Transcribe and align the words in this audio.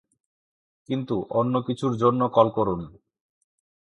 কিন্তু 0.89 1.15
"অন্য 1.31 1.53
কিছু"র 1.67 1.93
জন্য 1.97 2.21
কল 2.29 2.47
করুন... 2.49 2.81